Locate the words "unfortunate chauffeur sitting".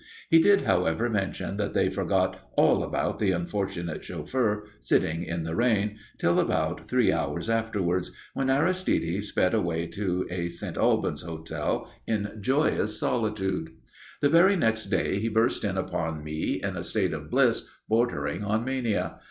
3.29-5.21